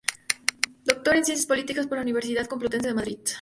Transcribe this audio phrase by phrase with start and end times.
[0.83, 3.19] Doctor en Ciencias Políticas por la Universidad Complutense de Madrid.